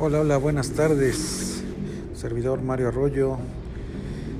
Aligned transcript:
Hola, 0.00 0.20
hola, 0.20 0.36
buenas 0.36 0.70
tardes. 0.70 1.64
Servidor 2.14 2.62
Mario 2.62 2.86
Arroyo. 2.86 3.36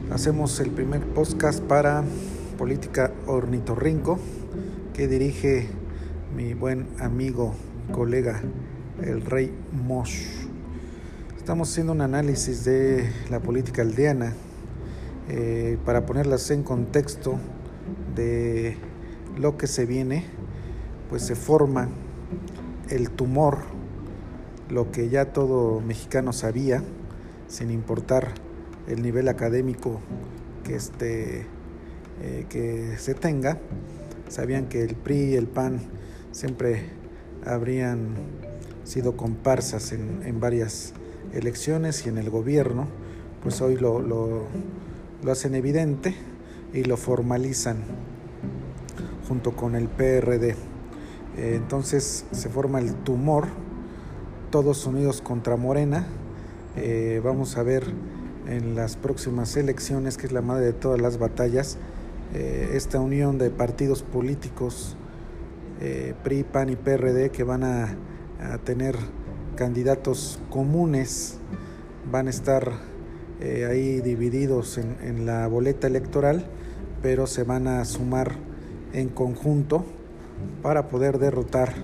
Hacemos 0.09 0.61
el 0.61 0.71
primer 0.71 1.03
podcast 1.03 1.61
para 1.61 2.05
Política 2.57 3.13
Ornitorrinco 3.27 4.21
que 4.95 5.09
dirige 5.09 5.67
mi 6.37 6.55
buen 6.55 6.87
amigo, 7.01 7.57
colega, 7.91 8.41
el 9.03 9.23
Rey 9.23 9.53
Mosh. 9.73 10.27
Estamos 11.37 11.73
haciendo 11.73 11.93
un 11.93 12.03
análisis 12.03 12.65
de 12.65 13.11
la 13.29 13.41
política 13.41 13.83
aldeana 13.83 14.35
eh, 15.29 15.77
para 15.85 16.07
ponerlas 16.07 16.53
en 16.53 16.63
contexto 16.63 17.37
de 18.15 18.77
lo 19.37 19.57
que 19.57 19.67
se 19.67 19.87
viene, 19.87 20.25
pues 21.11 21.23
se 21.23 21.35
forma 21.35 21.89
el 22.91 23.11
tumor 23.11 23.77
lo 24.71 24.91
que 24.93 25.09
ya 25.09 25.33
todo 25.33 25.81
mexicano 25.81 26.33
sabía, 26.33 26.83
sin 27.49 27.71
importar 27.71 28.29
el 28.87 29.03
nivel 29.03 29.29
académico 29.29 30.01
que, 30.65 30.75
este, 30.75 31.47
eh, 32.23 32.47
que 32.49 32.97
se 32.99 33.15
tenga, 33.15 33.59
sabían 34.29 34.69
que 34.69 34.83
el 34.83 34.95
PRI 34.95 35.33
y 35.33 35.35
el 35.37 35.47
PAN 35.47 35.81
siempre 36.33 36.91
habrían 37.47 38.15
sido 38.85 39.17
comparsas 39.17 39.93
en, 39.93 40.41
varias 40.41 40.93
elecciones 41.33 42.07
y 42.07 42.09
en 42.09 42.19
el 42.19 42.31
gobierno, 42.31 42.87
pues 43.43 43.61
hoy 43.61 43.77
lo, 43.77 44.01
lo, 44.01 44.47
hacen 45.31 45.55
evidente 45.55 46.15
y 46.73 46.85
lo 46.85 46.97
formalizan 46.97 47.79
junto 49.29 49.53
con 49.53 49.75
el 49.75 49.89
PRD. 49.89 50.51
Eh, 51.37 51.55
entonces 51.57 52.25
se 52.33 52.49
forma 52.49 52.79
el 52.79 52.95
tumor 52.95 53.47
todos 54.51 54.87
unidos 54.87 55.21
contra 55.21 55.57
Morena. 55.57 56.07
Eh, 56.77 57.21
vamos 57.23 57.57
a 57.57 57.63
ver 57.63 57.85
en 58.47 58.75
las 58.75 58.97
próximas 58.97 59.57
elecciones, 59.57 60.17
que 60.17 60.27
es 60.27 60.33
la 60.33 60.41
madre 60.41 60.67
de 60.67 60.73
todas 60.73 61.01
las 61.01 61.19
batallas, 61.19 61.77
eh, 62.35 62.71
esta 62.75 63.01
unión 63.01 63.39
de 63.39 63.51
partidos 63.51 64.03
políticos, 64.03 64.97
eh, 65.81 66.15
PRI, 66.25 66.45
PAN 66.45 66.71
y 66.71 66.77
PRD, 66.77 67.31
que 67.31 67.45
van 67.45 67.65
a, 67.65 67.97
tener 68.63 68.95
candidatos 69.57 70.39
comunes, 70.49 71.39
van 72.09 72.29
a 72.29 72.31
estar 72.31 72.71
ahí 73.69 74.01
divididos 74.01 74.79
en, 74.79 74.97
en 75.03 75.27
la 75.27 75.49
boleta 75.49 75.89
electoral, 75.89 76.47
pero 77.03 77.27
se 77.27 77.43
van 77.43 77.67
a 77.67 77.85
sumar 77.85 78.37
en 78.93 79.09
conjunto 79.09 79.85
para 80.63 80.87
poder 80.87 81.19
derrotar 81.19 81.75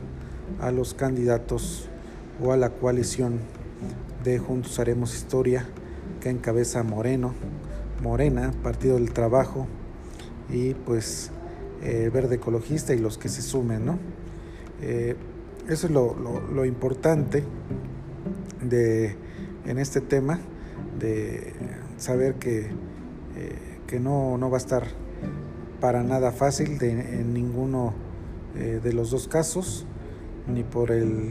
a 0.60 0.70
los 0.70 0.94
candidatos 0.94 1.88
o 2.42 2.52
a 2.52 2.56
la 2.56 2.70
coalición 2.70 3.40
de 4.22 4.38
Juntos 4.38 4.78
Haremos 4.78 5.14
Historia 5.14 5.66
que 6.20 6.30
encabeza 6.30 6.82
Moreno, 6.82 7.34
Morena, 8.02 8.52
Partido 8.62 8.94
del 8.94 9.12
Trabajo 9.12 9.66
y 10.48 10.74
pues 10.74 11.30
el 11.82 12.10
Verde 12.10 12.36
Ecologista 12.36 12.94
y 12.94 12.98
los 12.98 13.18
que 13.18 13.28
se 13.28 13.42
sumen, 13.42 13.84
¿no? 13.84 13.98
Eh, 14.80 15.16
eso 15.68 15.86
es 15.86 15.92
lo, 15.92 16.64
importante 16.64 17.44
de, 18.62 19.16
en 19.66 19.78
este 19.78 20.00
tema, 20.00 20.38
de 20.98 21.52
saber 21.96 22.34
que, 22.34 22.66
eh, 23.36 23.78
que 23.86 24.00
no, 24.00 24.36
no, 24.36 24.50
va 24.50 24.58
a 24.58 24.60
estar 24.60 24.84
para 25.80 26.02
nada 26.02 26.32
fácil 26.32 26.78
de, 26.78 26.90
en 26.90 27.32
ninguno 27.32 27.94
eh, 28.56 28.80
de 28.82 28.92
los 28.92 29.10
dos 29.10 29.26
casos 29.26 29.86
ni 30.46 30.62
por 30.62 30.90
el, 30.90 31.30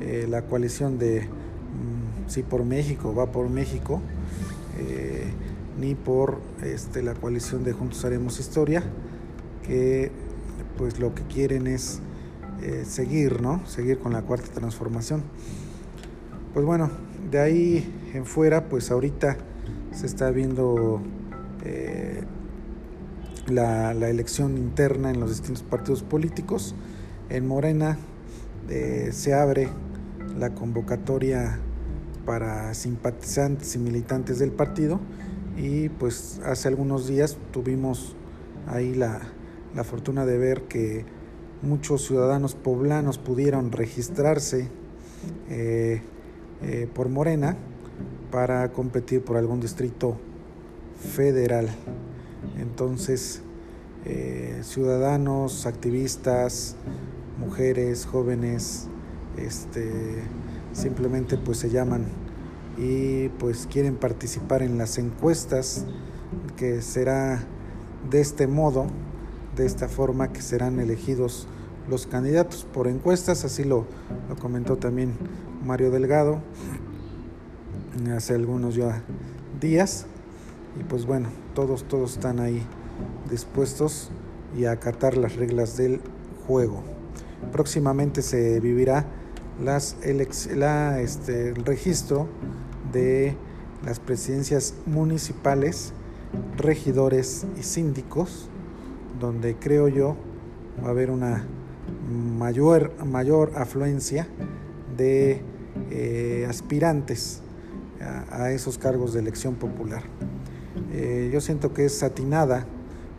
eh, 0.00 0.26
la 0.28 0.42
coalición 0.42 0.98
de 0.98 1.22
mm, 1.22 2.28
Sí 2.28 2.42
por 2.42 2.64
México, 2.64 3.14
va 3.14 3.32
por 3.32 3.50
México, 3.50 4.00
eh, 4.78 5.30
ni 5.78 5.94
por 5.94 6.40
este, 6.62 7.02
la 7.02 7.14
coalición 7.14 7.64
de 7.64 7.72
Juntos 7.72 8.04
Haremos 8.04 8.38
Historia, 8.40 8.82
que 9.66 10.10
pues 10.78 11.00
lo 11.00 11.14
que 11.14 11.22
quieren 11.24 11.66
es 11.66 12.00
eh, 12.62 12.84
seguir, 12.86 13.42
¿no? 13.42 13.66
Seguir 13.66 13.98
con 13.98 14.12
la 14.12 14.22
cuarta 14.22 14.48
transformación. 14.52 15.22
Pues 16.54 16.64
bueno, 16.64 16.90
de 17.30 17.40
ahí 17.40 18.10
en 18.14 18.24
fuera, 18.24 18.68
pues 18.68 18.90
ahorita 18.90 19.36
se 19.92 20.06
está 20.06 20.30
viendo 20.30 21.02
la, 23.48 23.92
la, 23.92 24.08
elección 24.08 24.56
interna 24.56 25.10
en 25.10 25.20
los 25.20 25.30
distintos 25.30 25.62
partidos 25.62 26.02
políticos. 26.02 26.74
En 27.28 27.46
Morena 27.46 27.98
se 29.10 29.34
abre 29.34 29.68
la 30.38 30.50
convocatoria 30.54 31.58
para 32.24 32.74
simpatizantes 32.74 33.74
y 33.74 33.78
militantes 33.78 34.38
del 34.38 34.52
partido 34.52 35.00
y 35.56 35.88
pues 35.88 36.40
hace 36.44 36.68
algunos 36.68 37.06
días 37.06 37.36
tuvimos 37.52 38.14
ahí 38.66 38.94
la, 38.94 39.20
fortuna 39.84 40.26
de 40.26 40.38
ver 40.38 40.62
que 40.62 41.04
muchos 41.62 42.04
ciudadanos 42.06 42.54
poblanos 42.54 43.18
pudieron 43.18 43.72
registrarse 43.72 44.68
eh, 45.48 46.02
eh, 46.62 46.88
por 46.92 47.08
Morena 47.08 47.56
para 48.30 48.70
competir 48.72 49.22
por 49.24 49.36
algún 49.36 49.60
distrito 49.60 50.16
federal. 50.96 51.68
Entonces, 52.58 53.42
ciudadanos, 54.62 55.66
activistas, 55.66 56.76
mujeres, 57.38 58.06
jóvenes, 58.06 58.88
este, 59.36 60.22
simplemente 60.72 61.36
pues 61.36 61.58
se 61.58 61.70
llaman. 61.70 62.04
Y 62.78 63.28
pues 63.38 63.66
quieren 63.70 63.96
participar 63.96 64.62
en 64.62 64.78
las 64.78 64.98
encuestas 64.98 65.84
que 66.56 66.80
será 66.82 67.42
de 68.10 68.20
este 68.20 68.46
modo, 68.46 68.86
de 69.56 69.66
esta 69.66 69.88
forma 69.88 70.32
que 70.32 70.40
serán 70.40 70.80
elegidos 70.80 71.46
los 71.88 72.06
candidatos 72.06 72.66
por 72.72 72.86
encuestas, 72.86 73.44
así 73.44 73.64
lo, 73.64 73.86
lo 74.28 74.36
comentó 74.36 74.76
también 74.76 75.14
Mario 75.64 75.90
Delgado 75.90 76.40
hace 78.14 78.34
algunos 78.34 78.74
ya 78.74 79.02
días. 79.60 80.06
Y 80.78 80.84
pues 80.84 81.04
bueno, 81.04 81.28
todos 81.54 81.84
todos 81.84 82.12
están 82.12 82.40
ahí 82.40 82.62
dispuestos 83.28 84.10
y 84.56 84.64
a 84.64 84.72
acatar 84.72 85.16
las 85.16 85.36
reglas 85.36 85.76
del 85.76 86.00
juego. 86.46 86.82
Próximamente 87.52 88.22
se 88.22 88.60
vivirá 88.60 89.06
las 89.62 89.96
la, 90.54 91.00
este, 91.00 91.50
el 91.50 91.64
registro 91.64 92.28
de 92.92 93.36
las 93.84 94.00
presidencias 94.00 94.74
municipales, 94.86 95.92
regidores 96.56 97.46
y 97.58 97.62
síndicos, 97.62 98.48
donde 99.18 99.56
creo 99.56 99.88
yo 99.88 100.16
va 100.82 100.88
a 100.88 100.90
haber 100.90 101.10
una 101.10 101.44
mayor, 102.38 102.92
mayor 103.04 103.52
afluencia 103.56 104.26
de 104.96 105.42
eh, 105.90 106.46
aspirantes 106.48 107.42
a, 108.30 108.50
esos 108.50 108.78
cargos 108.78 109.12
de 109.12 109.20
elección 109.20 109.56
popular. 109.56 110.02
Eh, 110.92 111.30
yo 111.32 111.40
siento 111.40 111.74
que 111.74 111.84
es 111.84 112.02
atinada, 112.02 112.66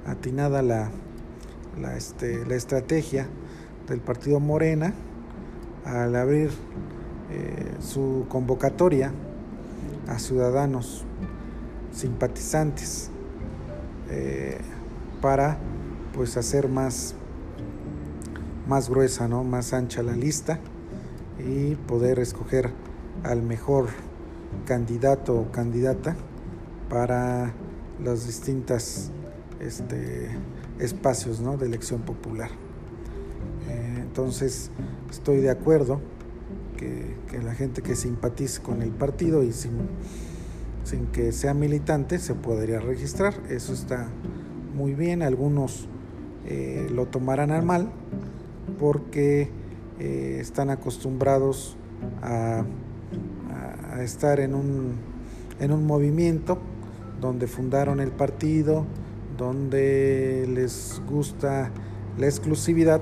atinada 0.06 0.62
la, 0.62 0.90
la, 1.80 1.96
este, 1.96 2.46
la 2.46 2.56
estrategia 2.56 3.28
del 3.88 4.00
partido 4.00 4.40
Morena 4.40 4.94
al 5.86 6.16
abrir 6.16 6.52
eh, 7.30 7.76
su 7.80 8.26
convocatoria 8.30 9.12
a 10.08 10.20
ciudadanos 10.20 11.06
simpatizantes 11.92 13.10
eh, 14.10 14.60
para 15.22 15.58
pues 16.14 16.38
hacer 16.38 16.68
más 16.68 17.16
más 18.68 18.90
gruesa, 18.90 19.28
¿no? 19.28 19.44
más 19.44 19.74
ancha 19.74 20.02
la 20.04 20.14
lista 20.14 20.60
y 21.40 21.76
poder 21.76 22.20
escoger 22.20 22.72
al 23.24 23.42
mejor 23.42 23.90
candidato 24.66 25.36
o 25.36 25.52
candidata 25.52 26.16
para 26.90 27.54
los 28.00 28.26
distintos 28.28 29.12
este, 29.60 30.30
espacios 30.80 31.40
¿no? 31.42 31.58
de 31.58 31.66
elección 31.66 32.02
popular. 32.02 32.50
Entonces 34.12 34.72
estoy 35.10 35.38
de 35.38 35.50
acuerdo 35.50 36.02
que, 36.76 37.16
la 37.42 37.56
gente 37.56 37.82
que 37.82 37.96
simpatice 37.96 38.62
con 38.62 38.82
el 38.82 38.90
partido 38.90 39.42
y 39.42 39.54
sin, 39.54 39.72
sin 40.84 41.06
que 41.08 41.32
sea 41.32 41.54
militante 41.54 42.20
se 42.20 42.36
podría 42.36 42.82
registrar. 42.82 43.34
Eso 43.50 43.72
está 43.72 44.10
muy 44.76 44.96
bien. 44.96 45.22
Algunos 45.22 45.88
eh, 46.46 46.90
lo 46.94 47.06
tomarán 47.06 47.52
al 47.52 47.64
mal 47.64 47.90
porque 48.78 49.50
eh, 50.00 50.40
están 50.42 50.72
acostumbrados 50.72 51.78
a, 52.22 52.66
a, 53.94 54.04
estar 54.04 54.42
en 54.42 54.56
un, 54.56 54.96
en 55.62 55.72
un 55.72 55.86
movimiento 55.88 56.58
donde 57.22 57.48
fundaron 57.48 58.02
el 58.02 58.12
partido, 58.12 58.86
donde 59.38 60.50
les 60.54 61.02
gusta 61.08 61.72
la 62.18 62.26
exclusividad 62.26 63.02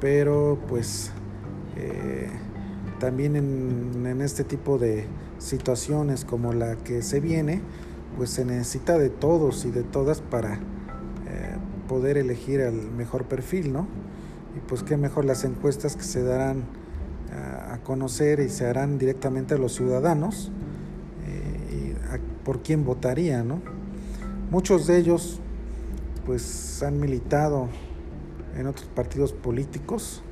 pero 0.00 0.58
pues 0.68 1.12
eh, 1.76 2.28
también 2.98 3.36
en, 3.36 4.20
este 4.22 4.44
tipo 4.44 4.78
de 4.78 5.06
situaciones 5.38 6.24
como 6.24 6.52
la 6.52 6.76
que 6.76 7.02
se 7.02 7.20
viene, 7.20 7.62
pues 8.16 8.30
se 8.30 8.44
necesita 8.44 8.98
de 8.98 9.08
todos 9.08 9.64
y 9.64 9.70
de 9.70 9.82
todas 9.82 10.20
para 10.20 10.54
eh, 10.54 10.58
poder 11.88 12.18
elegir 12.18 12.60
el 12.60 12.90
mejor 12.90 13.24
perfil, 13.24 13.72
¿no? 13.72 13.86
Y 14.56 14.60
pues 14.68 14.82
qué 14.82 14.96
mejor 14.96 15.24
las 15.24 15.44
encuestas 15.44 15.96
que 15.96 16.02
se 16.02 16.22
darán 16.22 16.58
eh, 16.58 17.72
a 17.72 17.78
conocer 17.82 18.40
y 18.40 18.48
se 18.48 18.66
harán 18.66 18.98
directamente 18.98 19.54
a 19.54 19.58
los 19.58 19.74
ciudadanos 19.74 20.50
y 21.72 21.94
por 22.44 22.62
quién 22.62 22.84
votaría, 22.84 23.44
¿no? 23.44 23.60
Muchos 24.50 24.86
de 24.86 24.98
ellos 24.98 25.40
pues 26.26 26.82
han 26.82 26.98
militado 26.98 27.68
en 28.56 28.66
otros 28.66 28.88
partidos 28.88 29.32
políticos. 29.32 30.22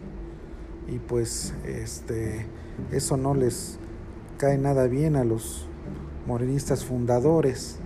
Y 0.87 0.99
pues 0.99 1.55
este 1.65 2.47
eso 2.93 3.17
no 3.17 3.35
les 3.35 3.79
cae 4.39 4.57
nada 4.57 4.87
bien 4.87 5.17
a 5.17 5.25
los 5.25 5.67
morenistas 6.27 6.85
fundadores 6.85 7.79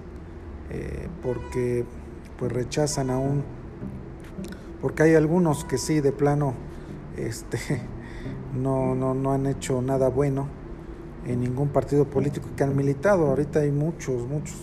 eh, 0.70 1.08
porque 1.22 1.84
pues 2.38 2.52
rechazan 2.52 3.10
aún 3.10 3.42
porque 4.80 5.04
hay 5.04 5.14
algunos 5.14 5.64
que 5.64 5.78
sí 5.78 6.00
de 6.00 6.12
plano 6.12 6.54
este 7.16 7.58
no, 8.54 8.94
no, 8.94 9.14
no 9.14 9.32
han 9.32 9.46
hecho 9.46 9.80
nada 9.80 10.08
bueno 10.08 10.48
en 11.26 11.40
ningún 11.40 11.68
partido 11.68 12.04
político 12.04 12.48
que 12.56 12.64
han 12.64 12.74
militado. 12.76 13.28
Ahorita 13.28 13.60
hay 13.60 13.70
muchos 13.70 14.26
muchos 14.26 14.56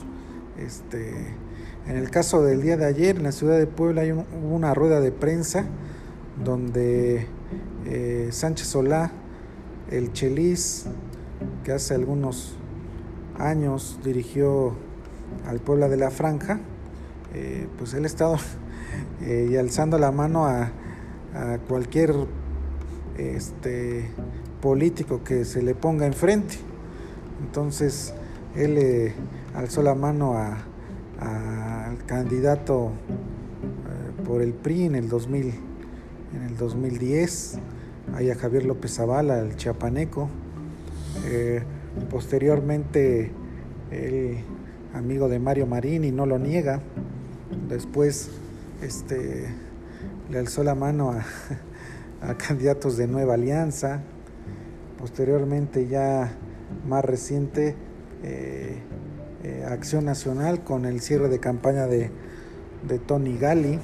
este 0.57 1.33
en 1.89 1.97
el 1.97 2.12
caso 2.12 2.44
del 2.44 2.62
día 2.62 2.77
de 2.77 2.86
ayer, 2.86 3.18
en 3.18 3.24
la 3.24 3.31
ciudad 3.31 3.57
de 3.57 3.65
Puebla, 3.65 4.01
hay 4.01 4.12
una 4.12 4.75
rueda 4.75 5.01
de 5.01 5.12
prensa 5.12 5.65
donde 6.45 7.25
eh, 7.88 8.30
Sánchez 8.31 8.68
Solá, 8.68 9.12
el 9.89 10.13
Chelis, 10.13 10.86
que 11.63 11.71
hace 11.71 11.95
algunos 11.95 12.53
años 13.39 14.00
dirigió 14.03 14.75
al 15.47 15.62
Puebla 15.62 15.89
de 15.89 15.97
la 15.97 16.12
Franja, 16.12 16.59
eh, 17.33 17.68
pues 17.80 17.95
él 17.95 18.03
ha 18.03 18.07
estado 18.07 18.38
eh, 19.24 19.47
y 19.50 19.57
alzando 19.57 19.97
la 19.97 20.12
mano 20.12 20.45
a, 20.45 20.71
cualquier 21.68 22.13
este, 23.18 24.09
político 24.62 25.24
que 25.24 25.44
se 25.44 25.63
le 25.63 25.74
ponga 25.74 26.06
enfrente. 26.06 26.56
Entonces 27.42 28.13
él 28.56 29.13
alzó 29.56 29.83
la 29.83 29.94
mano 29.95 30.33
a 30.33 30.57
al 31.19 31.78
candidato 32.05 32.91
eh, 32.91 34.23
por 34.25 34.41
el 34.41 34.53
PRI 34.53 34.85
en 34.85 34.95
el 34.95 35.09
2000, 35.09 35.53
en 36.35 36.43
el 36.43 36.57
2010, 36.57 37.59
ahí 38.15 38.29
a 38.29 38.35
Javier 38.35 38.65
López 38.65 38.95
Zavala, 38.95 39.39
el 39.39 39.55
chiapaneco. 39.55 40.29
Eh, 41.25 41.63
posteriormente, 42.09 43.31
el 43.91 44.37
amigo 44.93 45.29
de 45.29 45.39
Mario 45.39 45.65
Marini 45.67 46.11
no 46.11 46.25
lo 46.25 46.39
niega. 46.39 46.81
Después, 47.67 48.29
este, 48.81 49.47
le 50.29 50.39
alzó 50.39 50.63
la 50.63 50.75
mano 50.75 51.11
a, 51.11 52.35
candidatos 52.47 52.97
de 52.97 53.07
Nueva 53.07 53.35
Alianza. 53.35 54.01
Posteriormente, 54.97 55.87
ya 55.87 56.31
más 56.87 57.03
reciente, 57.05 57.75
eh, 58.23 58.79
eh, 59.41 59.65
Acción 59.69 60.03
Nacional 60.03 60.65
con 60.65 60.83
el 60.83 61.00
cierre 61.00 61.30
de 61.30 61.39
campaña 61.39 61.88
de, 61.88 62.12
Tony 63.07 63.38
Gali. 63.38 63.80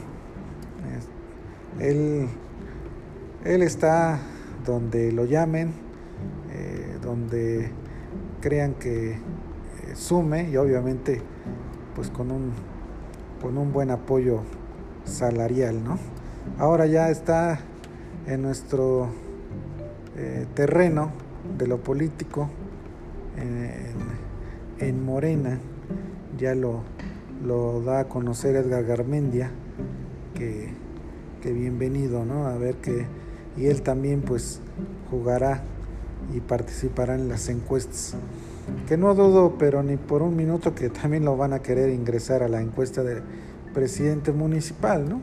Él, 1.80 2.28
él, 3.44 3.62
está 3.62 4.20
donde 4.66 5.12
lo 5.14 5.26
llamen, 5.26 5.74
eh, 6.52 6.98
donde 7.02 7.70
crean 8.42 8.74
que 8.74 9.12
eh, 9.12 9.18
sume 9.94 10.50
y 10.50 10.58
obviamente 10.58 11.22
pues 11.96 12.10
con 12.10 12.32
un, 12.32 12.52
con 13.42 13.58
un 13.58 13.72
buen 13.72 13.92
apoyo 13.92 14.42
salarial. 15.06 15.84
¿no? 15.84 15.98
Ahora 16.58 16.86
ya 16.86 17.10
está 17.10 17.60
en 18.28 18.42
nuestro 18.42 19.10
terreno 20.54 21.12
de 21.58 21.68
lo 21.68 21.84
político, 21.84 22.50
en 24.80 25.06
Morena, 25.06 25.60
ya 26.38 26.56
lo, 26.56 26.82
lo 27.46 27.82
da 27.82 28.02
a 28.02 28.06
conocer 28.06 28.56
Edgar 28.56 28.84
Garmendia, 28.84 29.52
que, 30.34 30.70
que 31.42 31.54
bienvenido, 31.54 32.26
¿no? 32.26 32.48
A 32.48 32.58
ver 32.58 32.76
que, 32.76 33.06
y 33.58 33.68
él 33.68 33.82
también 33.82 34.22
pues 34.22 34.60
jugará 35.10 35.64
y 36.34 36.40
participará 36.40 37.16
en 37.16 37.30
las 37.30 37.50
encuestas. 37.50 38.16
Que 38.88 38.98
no 38.98 39.14
dudo, 39.14 39.56
pero 39.58 39.84
ni 39.84 39.96
por 39.96 40.22
un 40.22 40.36
minuto 40.36 40.74
que 40.74 40.90
también 40.90 41.24
lo 41.24 41.38
van 41.38 41.54
a 41.54 41.60
querer 41.60 41.90
ingresar 41.90 42.44
a 42.44 42.48
la 42.48 42.62
encuesta 42.62 43.04
de 43.04 43.22
presidente 43.74 44.32
municipal, 44.32 45.08
¿no? 45.08 45.22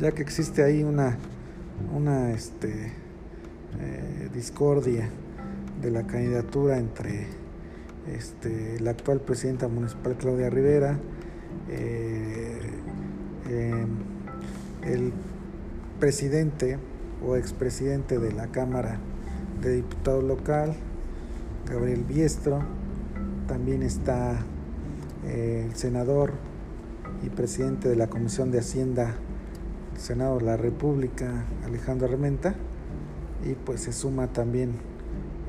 Ya 0.00 0.12
que 0.12 0.22
existe 0.22 0.64
ahí 0.64 0.82
una, 0.82 1.16
una 1.94 2.32
este, 2.32 2.92
eh, 3.80 4.28
discordia 4.34 5.08
de 5.80 5.90
la 5.90 6.06
candidatura 6.06 6.78
entre 6.78 7.41
este, 8.08 8.80
la 8.80 8.90
actual 8.90 9.20
presidenta 9.20 9.68
municipal 9.68 10.16
Claudia 10.16 10.50
Rivera, 10.50 10.98
eh, 11.68 12.58
em, 13.48 13.88
el 14.82 15.12
presidente 16.00 16.78
o 17.24 17.36
expresidente 17.36 18.18
de 18.18 18.32
la 18.32 18.48
Cámara 18.48 18.98
de 19.60 19.76
Diputados 19.76 20.24
local, 20.24 20.74
Gabriel 21.68 22.04
Biestro, 22.04 22.62
también 23.46 23.82
está 23.82 24.40
eh, 25.24 25.66
el 25.68 25.76
senador 25.76 26.32
y 27.24 27.28
presidente 27.28 27.88
de 27.88 27.96
la 27.96 28.08
Comisión 28.08 28.50
de 28.50 28.58
Hacienda 28.58 29.14
del 29.92 30.00
Senado 30.00 30.38
de 30.38 30.44
la 30.44 30.56
República, 30.56 31.44
Alejandro 31.64 32.08
Armenta, 32.08 32.54
y 33.44 33.54
pues 33.54 33.82
se 33.82 33.92
suma 33.92 34.32
también 34.32 34.72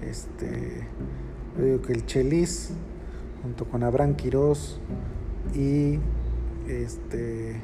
este 0.01 0.88
yo 1.57 1.65
digo 1.65 1.81
que 1.81 1.94
el 1.94 2.05
Chelis, 2.05 2.71
junto 3.41 3.65
con 3.65 3.83
Abraham 3.83 4.15
Quirós 4.15 4.79
y 5.53 6.00
este 6.67 7.61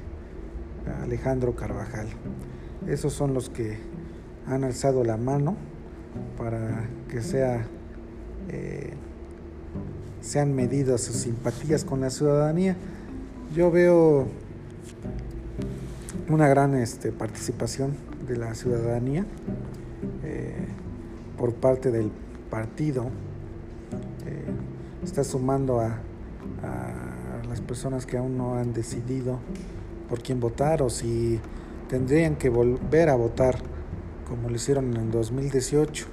Alejandro 1.02 1.56
Carvajal. 1.56 2.08
Esos 2.88 3.14
son 3.14 3.34
los 3.34 3.50
que 3.50 3.78
han 4.46 4.64
alzado 4.64 5.04
la 5.04 5.18
mano 5.18 5.56
para 6.38 6.88
que 7.10 7.22
sea 7.22 7.66
eh, 8.50 8.94
sean 10.22 10.54
medidas 10.54 11.02
sus 11.02 11.16
simpatías 11.16 11.84
con 11.84 12.02
la 12.02 12.10
ciudadanía. 12.10 12.76
Yo 13.56 13.72
veo 13.72 14.28
una 16.30 16.48
gran 16.48 16.76
este, 16.76 17.12
participación 17.12 17.96
de 18.28 18.38
la 18.38 18.54
ciudadanía 18.54 19.26
eh, 20.24 20.54
por 21.38 21.54
parte 21.54 21.90
del 21.90 22.12
partido 22.50 23.10
está 25.04 25.24
sumando 25.24 25.80
a, 25.80 26.00
las 27.48 27.62
personas 27.62 28.06
que 28.06 28.16
aún 28.16 28.38
no 28.38 28.56
han 28.56 28.74
decidido 28.74 29.40
por 30.08 30.22
quién 30.22 30.40
votar 30.40 30.84
o 30.84 30.90
si 30.92 31.40
tendrían 31.88 32.36
que 32.36 32.50
volver 32.50 33.10
a 33.10 33.16
votar 33.16 33.58
como 34.28 34.50
lo 34.50 34.56
hicieron 34.56 34.96
en 34.96 34.98
el 34.98 35.12
2018, 35.12 36.06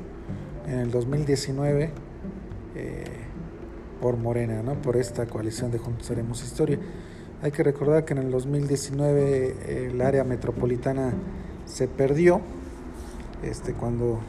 en 0.68 0.78
el 0.78 0.90
2019 0.90 1.90
eh, 2.74 3.04
por 4.00 4.16
Morena, 4.16 4.62
¿no? 4.62 4.80
por 4.80 4.96
esta 4.96 5.26
coalición 5.26 5.70
de 5.70 5.78
Juntos 5.78 6.10
Haremos 6.10 6.42
Historia. 6.42 6.78
Hay 7.42 7.50
que 7.50 7.62
recordar 7.62 8.06
que 8.06 8.14
en 8.14 8.20
el 8.20 8.30
2019 8.30 9.88
el 9.88 10.00
área 10.00 10.24
metropolitana 10.24 11.12
se 11.66 11.86
perdió 11.86 12.40
este, 13.42 13.74
cuando 13.74 14.20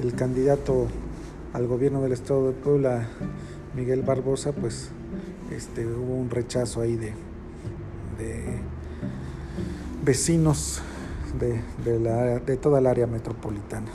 el 0.00 0.14
candidato 0.14 0.86
al 1.52 1.66
gobierno 1.66 2.02
del 2.02 2.12
estado 2.12 2.48
de 2.48 2.52
Puebla 2.52 3.08
Miguel 3.74 4.02
Barbosa, 4.02 4.52
pues 4.52 4.90
este, 5.50 5.86
hubo 5.86 6.14
un 6.14 6.30
rechazo 6.30 6.80
ahí 6.80 6.96
de, 6.96 7.12
vecinos 10.04 10.80
de, 11.38 12.00
la, 12.00 12.38
de 12.38 12.56
toda 12.56 12.78
el 12.78 12.86
área 12.86 13.06
metropolitana. 13.06 13.88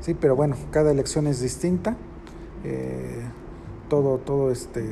Sí, 0.00 0.14
pero 0.14 0.36
bueno, 0.36 0.56
cada 0.70 0.90
elección 0.90 1.26
es 1.26 1.40
distinta, 1.40 1.96
eh, 2.64 3.22
todo, 3.88 4.18
todo 4.18 4.50
este, 4.50 4.84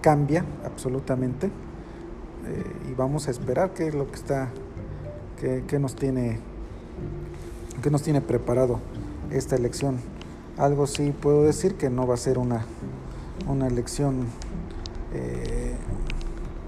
cambia 0.00 0.44
absolutamente 0.64 1.46
eh, 1.46 2.90
y 2.90 2.94
vamos 2.94 3.28
a 3.28 3.30
esperar 3.30 3.72
qué 3.72 3.88
es 3.88 3.94
lo 3.94 4.10
que 4.10 4.16
está, 4.16 4.50
qué, 5.40 5.78
nos 5.78 5.96
tiene, 5.96 6.38
qué 7.82 7.90
nos 7.90 8.02
tiene 8.02 8.20
preparado 8.20 8.80
esta 9.30 9.56
elección. 9.56 9.98
Algo 10.56 10.86
sí 10.86 11.12
puedo 11.12 11.42
decir 11.42 11.74
que 11.74 11.90
no 11.90 12.06
va 12.06 12.14
a 12.14 12.18
ser 12.18 12.38
una 12.38 12.64
una 13.48 13.66
elección 13.66 14.26
eh, 15.12 15.74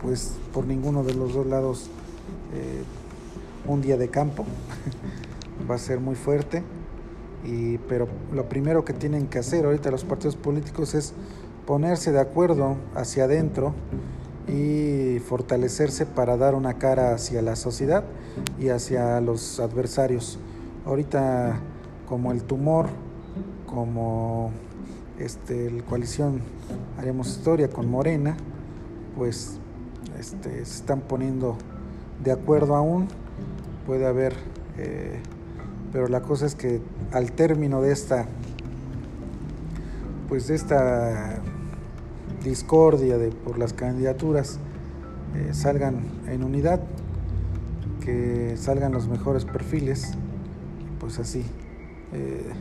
pues 0.02 0.34
por 0.52 0.66
ninguno 0.66 1.04
de 1.04 1.14
los 1.14 1.34
dos 1.34 1.46
lados 1.46 1.90
eh, 2.54 2.82
un 3.66 3.80
día 3.80 3.96
de 3.96 4.08
campo 4.08 4.44
va 5.70 5.76
a 5.76 5.78
ser 5.78 6.00
muy 6.00 6.14
fuerte 6.14 6.62
Y, 7.44 7.78
pero 7.88 8.08
lo 8.32 8.48
primero 8.48 8.84
que 8.84 8.92
tienen 8.92 9.28
que 9.28 9.38
hacer 9.38 9.64
ahorita 9.64 9.90
los 9.90 10.04
partidos 10.04 10.36
políticos 10.36 10.94
es 10.94 11.14
ponerse 11.64 12.10
de 12.10 12.20
acuerdo 12.20 12.76
hacia 12.94 13.24
adentro 13.24 13.72
y 14.48 15.18
fortalecerse 15.20 16.06
para 16.06 16.36
dar 16.36 16.54
una 16.54 16.74
cara 16.74 17.14
hacia 17.14 17.42
la 17.42 17.56
sociedad 17.56 18.04
y 18.60 18.68
hacia 18.68 19.20
los 19.20 19.60
adversarios. 19.60 20.38
Ahorita 20.84 21.60
como 22.08 22.32
el 22.32 22.42
tumor, 22.44 22.86
como 23.76 24.52
este, 25.18 25.70
la 25.70 25.82
coalición 25.82 26.40
Haremos 26.96 27.28
Historia 27.28 27.68
con 27.68 27.90
Morena, 27.90 28.34
pues 29.18 29.58
este, 30.18 30.64
se 30.64 30.76
están 30.78 31.02
poniendo 31.02 31.58
de 32.24 32.32
acuerdo 32.32 32.74
aún, 32.74 33.06
puede 33.86 34.06
haber, 34.06 34.32
eh, 34.78 35.20
pero 35.92 36.08
la 36.08 36.22
cosa 36.22 36.46
es 36.46 36.54
que 36.54 36.80
al 37.12 37.32
término 37.32 37.82
de 37.82 37.92
esta, 37.92 38.24
pues 40.30 40.48
de 40.48 40.54
esta 40.54 41.40
discordia 42.42 43.18
de, 43.18 43.28
por 43.28 43.58
las 43.58 43.74
candidaturas 43.74 44.58
eh, 45.34 45.52
salgan 45.52 46.00
en 46.28 46.42
unidad, 46.42 46.80
que 48.00 48.56
salgan 48.56 48.92
los 48.92 49.06
mejores 49.06 49.44
perfiles, 49.44 50.12
pues 50.98 51.18
así, 51.18 51.44
eh, 52.14 52.54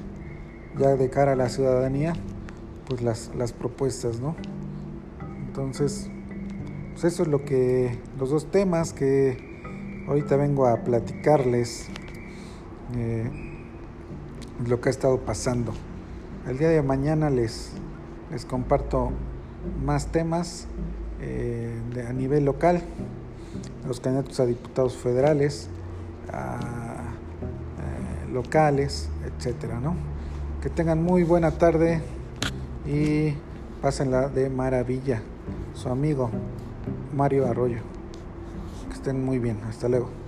ya 0.78 0.96
de 0.96 1.10
cara 1.10 1.34
a 1.34 1.36
la 1.36 1.50
ciudadanía, 1.50 2.14
pues 2.88 3.02
las, 3.02 3.32
las 3.36 3.54
propuestas, 3.54 4.20
¿no? 4.20 4.36
Entonces, 5.48 6.10
pues 6.94 7.06
eso 7.06 7.24
es 7.24 7.30
lo 7.30 7.46
que, 7.46 7.98
los 8.20 8.30
dos 8.30 8.52
temas 8.52 8.94
que 8.94 9.56
ahorita 10.08 10.36
vengo 10.36 10.68
a 10.68 10.84
platicarles, 10.84 11.88
eh, 12.96 13.30
lo 14.68 14.80
que 14.82 14.90
ha 14.90 14.92
estado 14.92 15.20
pasando. 15.20 15.74
El 16.48 16.58
día 16.58 16.70
de 16.70 16.82
mañana 16.82 17.30
les, 17.30 17.72
les 18.32 18.46
comparto 18.46 19.12
más 19.84 20.08
temas 20.08 20.68
eh, 21.22 21.80
a 22.08 22.14
nivel 22.14 22.46
local, 22.46 22.82
los 23.88 24.00
candidatos 24.00 24.40
a 24.40 24.46
diputados 24.46 24.96
federales, 24.96 25.70
a, 26.32 26.60
eh, 26.60 28.32
locales, 28.34 29.10
etcétera, 29.26 29.80
¿no? 29.80 29.96
Que 30.66 30.72
tengan 30.72 31.04
muy 31.04 31.22
buena 31.22 31.52
tarde 31.52 32.02
y 32.88 33.36
pásenla 33.84 34.30
de 34.30 34.50
maravilla. 34.50 35.22
Su 35.76 35.90
amigo 35.90 36.32
Mario 37.16 37.46
Arroyo. 37.46 37.82
Que 38.88 38.96
estén 38.96 39.24
muy 39.24 39.38
bien. 39.38 39.60
Hasta 39.70 39.88
luego. 39.88 40.25